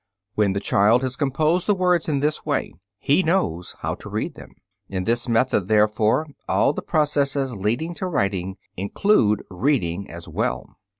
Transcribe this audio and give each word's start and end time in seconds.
When 0.33 0.53
the 0.53 0.59
child 0.59 1.03
has 1.03 1.15
composed 1.15 1.67
the 1.67 1.75
words 1.75 2.09
in 2.09 2.21
this 2.21 2.43
way, 2.43 2.73
he 2.97 3.21
knows 3.21 3.75
how 3.81 3.93
to 3.93 4.09
read 4.09 4.33
them. 4.33 4.55
In 4.89 5.03
this 5.03 5.29
method, 5.29 5.67
therefore, 5.67 6.25
all 6.49 6.73
the 6.73 6.81
processes 6.81 7.53
leading 7.53 7.93
to 8.01 8.07
writing 8.07 8.57
include 8.75 9.43
reading 9.51 10.09
as 10.09 10.27
well. 10.27 10.75